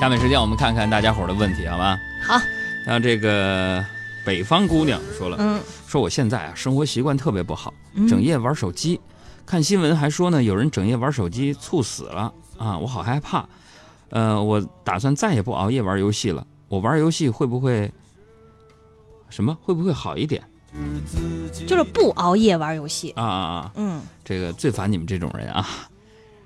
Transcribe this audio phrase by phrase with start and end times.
[0.00, 1.96] 下面时间我们看看大家伙儿的问题，好吧？
[2.26, 2.40] 好，
[2.86, 3.84] 那这个
[4.24, 9.00] 北方姑娘说了，嗯说我现在啊生活习惯特别不好，嗯整夜玩手机，
[9.46, 13.46] 看新闻还说呢有人整夜玩手机猝死了啊，我好害怕。
[14.10, 16.46] 呃，我打算再也不熬夜玩游戏了。
[16.68, 17.90] 我玩游戏会不会
[19.30, 19.56] 什么？
[19.62, 20.42] 会不会好一点
[21.66, 23.10] 就是不熬夜玩游戏。
[23.12, 23.72] 啊啊啊！
[23.76, 25.66] 嗯，这个最烦你们这种人啊！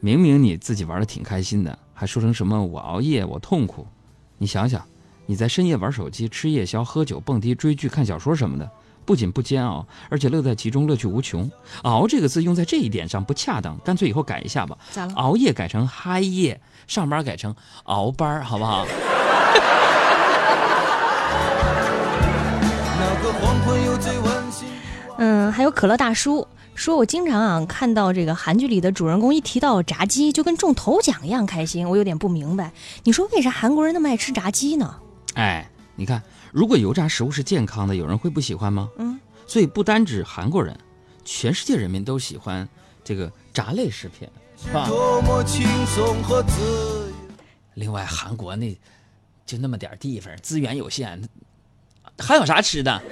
[0.00, 3.84] 明明你自己玩的挺开心的，还说成什么我熬夜我痛苦。
[4.38, 4.80] 你想想，
[5.26, 8.70] 你在深夜玩手机、吃夜宵、喝酒、蹦迪、追剧、看小说什么的，
[9.04, 11.50] 不仅不煎熬，而且乐在其中，乐趣无穷。
[11.82, 14.78] 熬这个字用在这一点上不恰当，干脆以后改一下吧。
[14.92, 15.12] 咋了？
[15.16, 18.86] 熬夜改成嗨夜，上班改成熬班，好不好？
[25.18, 26.46] 嗯，还有可乐大叔
[26.78, 31.88] 说，我经常啊看到这个韩剧里的主人公一提到炸鸡，就跟中头奖一样开心。
[31.88, 34.94] 我有点不明白，你说为啥韩国人那么爱吃炸鸡呢？
[35.34, 36.22] 哎，你看，
[36.52, 38.88] 如果油炸食物是健康的，有人会不喜欢吗？
[38.98, 40.78] 嗯，所以不单指韩国人，
[41.24, 42.66] 全世界人民都喜欢
[43.02, 44.86] 这个炸类食品，是吧？
[44.86, 47.12] 多么轻松和自由。
[47.74, 48.72] 另外，韩国那
[49.44, 51.20] 就那么点地方，资源有限，
[52.18, 53.02] 还有啥吃的？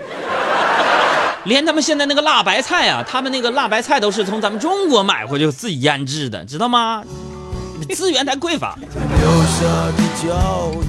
[1.47, 7.05] 连他们现在那个辣白菜啊，他们那个辣白菜都是从咱们中国买回去自己腌制的，知道吗？
[7.94, 8.77] 资源太匮乏。
[8.77, 10.88] 留下的脚印。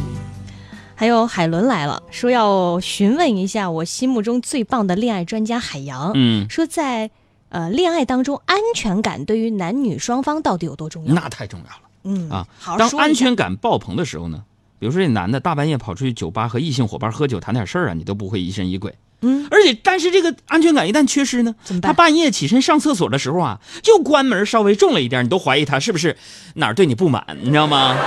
[0.95, 6.11] 还有海伦来了，说要询问一下我心目中最棒的恋爱专家海洋。
[6.15, 7.11] 嗯，说在
[7.49, 11.13] 呃恋爱当中，安全感对于男女双方到底有多重要？
[11.13, 11.81] 那太重要了。
[12.03, 12.47] 嗯啊
[12.79, 14.41] 当安全感爆棚的时候呢，
[14.79, 18.95] 比如说这男的大半夜跑出去酒吧和异性伙伴喝酒谈点事儿啊，你都不会疑神疑鬼。
[19.21, 26.15] 嗯，而且但是这个安全感一旦缺失呢，怎么办他半夜起身上厕所的时候啊，就关门稍微重了一点，你都怀疑他是不是
[26.55, 27.97] 哪儿对你不满，你知道吗？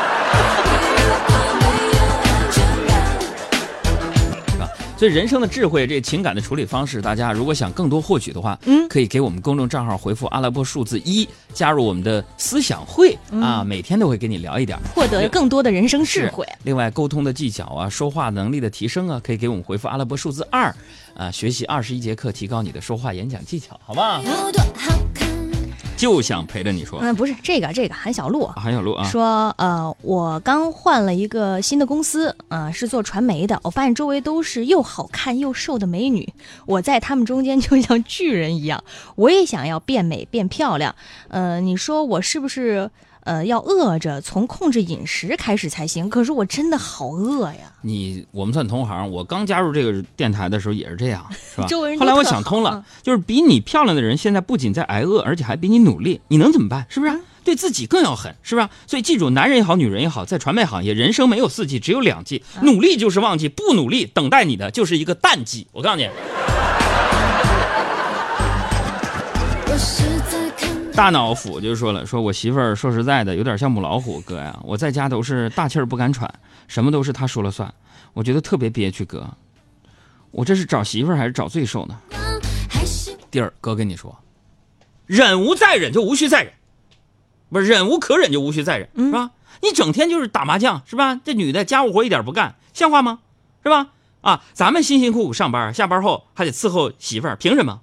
[5.01, 14.79] 所以人生的智慧，这情感的处理方式，大家如果想更多获取的话，嗯可以给我们公众账号回复阿拉伯数字一，加入我们的思想会、啊，每天都会跟你聊一点。
[14.95, 16.47] 获得更多的人生智慧。
[16.64, 20.64] 另外，沟通的技巧啊，说话能力的提升啊，可以给我们回复阿拉伯数字二，
[21.17, 24.20] 啊，学习二十一节课，提高你的说话演讲技巧，好吧？
[24.23, 24.98] 有多好看？
[26.00, 26.98] 就想陪着你说。
[27.02, 33.61] 嗯，不是这个，这个韩小璐啊韩小璐啊，说，呃，我刚换了一个新的公司，啊、是做传媒的。
[33.62, 36.33] 我发现周围都是又好看又瘦的美女，
[36.64, 38.83] 我在他们中间 就像巨人一样。
[39.16, 40.94] 我也想要变美变漂亮，
[41.28, 42.90] 呃，你说我是不是
[43.25, 46.08] 呃要饿着从控制饮食开始才行？
[46.08, 47.73] 可是我真的好饿呀。
[47.83, 51.67] 你我们算同行，我刚加入这个电台的时候也是这样，是吧？
[51.69, 56.86] 周围人后来我想通了嗯，就是比你漂亮的人，现在不仅在挨饿，而且还比你努力，你能怎么办？
[56.89, 57.13] 是不是？
[57.42, 58.69] 对自己更要狠，是不是？
[58.86, 65.67] 所以记住，男人也好，女人也好，在传媒行业，人生没有四季，只有两季，努力就是旺季，不努力，等待你的就是一个淡季。
[65.73, 66.07] 我告诉你，
[69.67, 70.39] 我是在看
[71.00, 76.30] 大脑斧就说了，说我媳妇儿说实在的，有点像母老虎，哥呀，我在家都是大气儿不敢喘，
[76.68, 77.72] 什么都是她说了算，
[78.12, 79.27] 我觉得特别憋屈，哥，
[80.30, 81.96] 我这是找媳妇儿还是找罪受呢？
[82.68, 84.14] 还是弟儿，哥跟你说，
[85.06, 86.52] 忍无再忍就无需再忍，
[87.48, 89.30] 不是忍无可忍就无需再忍，是吧？
[89.62, 91.18] 你整天就是打麻将，是吧？
[91.24, 93.20] 这女的家务活一点不干，像话吗？
[93.62, 93.86] 是吧？
[94.20, 97.80] 啊，咱们辛辛苦苦上班，下班后还得伺候媳妇儿，凭什么？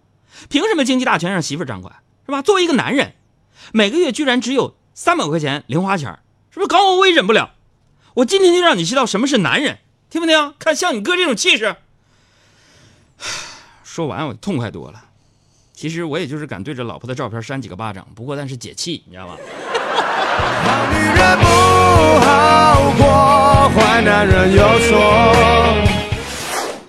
[0.49, 1.95] 凭什么经济大权让媳妇儿掌管，
[2.28, 2.42] 是吧？
[2.42, 3.14] 作为一个男人，
[3.72, 6.20] 每个月居然只有三百块钱零花钱，
[6.52, 7.52] 是不是搞我我也忍不了？
[8.16, 9.80] 我今天就让你知道什么是男人，
[10.10, 10.54] 听不听？
[10.60, 11.78] 看像你哥这种气势。
[13.84, 15.06] 说完我痛快多了。
[15.74, 19.38] 其实我也就是敢对着老婆的照片扇几个巴掌，不过但是解气，你知道吗？
[19.38, 21.46] 好女人不
[22.20, 24.98] 好过，坏男人有错。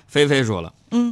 [0.07, 1.08] 菲菲说了，嗯，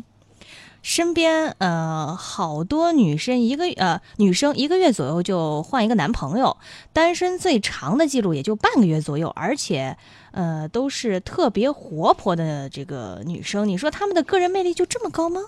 [0.88, 6.56] 身边呃好多女生一个呃女生一个月左右就换一个男朋友，
[6.94, 9.98] 单身最长的记录也就半个月左右，而且
[10.32, 15.42] 呃都是特别活泼的这个女生，你说她们的个人魅力就这么高吗？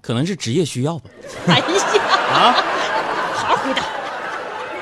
[0.00, 1.10] 可能是职业需要吧。
[1.48, 1.66] 哎呀，
[2.32, 2.52] 啊，
[3.34, 3.82] 好好回答。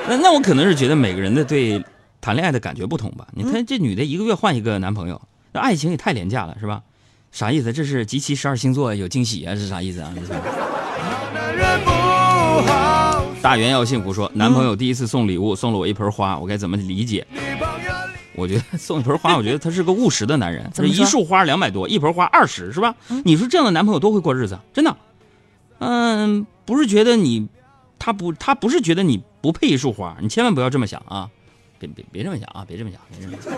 [0.07, 1.83] 那那我可能是觉得每个人的对
[2.21, 3.27] 谈恋爱的感觉不同吧。
[3.33, 5.21] 你看这女的一个月换一个男朋友，
[5.51, 6.81] 那爱情也太廉价了，是吧？
[7.35, 7.73] 啥意思？
[7.73, 9.53] 这是集齐十二星座有惊喜啊？
[9.53, 10.13] 是啥意思啊？
[13.41, 17.27] 大圆要幸福说，男朋友第一次送礼物送了我一盆花，我该怎么理解？
[18.35, 20.71] 我觉得送一盆花， 我觉得他是个务实的男人。
[20.73, 22.95] 怎么说一束花两百多，一盆花二十，是吧？
[23.25, 24.95] 你说这样的男朋友多会过日子，真的。
[25.79, 27.49] 嗯，不是觉得你，
[27.99, 31.29] 他不，他不是觉得你不配一束花，你千万不要这么想啊。
[31.79, 33.51] 别别别这么想啊，别这么想，别这么想。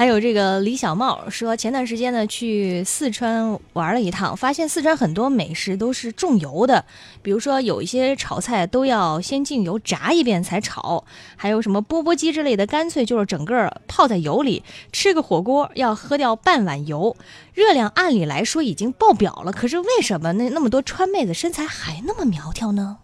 [0.00, 6.86] 还有这个李小茂说，前段时间呢去四川玩了一趟，发现四川很多美食都是重油的，
[7.20, 11.04] 比如说有一些炒菜都要先进油炸一遍才炒，
[11.36, 14.64] 还有什么钵钵鸡之类的，干脆就是整个泡在油里。
[14.90, 17.14] 吃个火锅要喝掉半碗油，
[17.52, 22.96] 热量按理来说已经爆表了，可是为什么那那么多川妹子身材还那么苗条呢？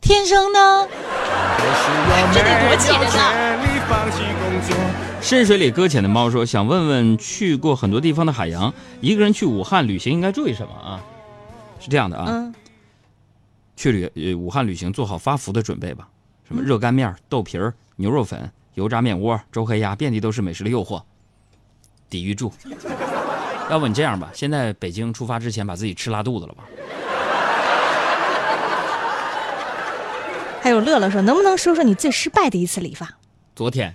[0.00, 0.88] 天生呢？
[2.32, 3.34] 这得多气人啊！
[5.20, 11.04] 深水里搁浅的猫说：“想问问，去过很多地方的海洋，一个人去武汉旅行应该注意什么啊？”
[11.80, 12.54] 是这样的啊，嗯，
[13.76, 16.08] 去旅呃武汉旅行做好发福的准备吧，
[16.46, 21.02] 什么热干面、豆皮儿、牛肉粉、油炸面窝、周黑鸭，遍地都是美食的诱惑，
[22.08, 22.52] 抵御住。
[23.70, 26.64] 要不你这样吧，现在北京出发之前把自己吃拉肚子了吧？
[30.62, 33.08] 还有乐乐说，能不能说说你最失败的一次理发？
[33.54, 33.94] 昨天，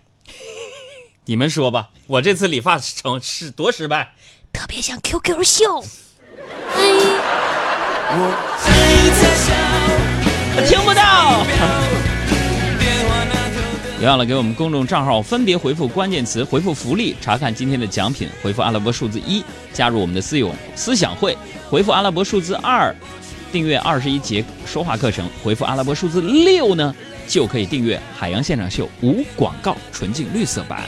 [1.26, 4.14] 你们说吧，我这次理发成是多失败？
[4.52, 5.82] 特别像 QQ 秀。
[10.56, 11.46] 我听不到。
[13.98, 18.28] 别忘了给我们公众账号分别回复关键词，回复福利，查看今天的奖品。
[18.42, 19.42] 回复阿拉伯数字一，
[19.72, 21.38] 加入我们的私友思想会。
[21.70, 22.94] 回复阿拉伯数字二，
[23.50, 25.26] 订阅二十一节说话课程。
[25.42, 26.94] 回复阿拉伯数字六呢，
[27.30, 30.84] 就可以订阅海洋现场秀无广告纯净绿色版。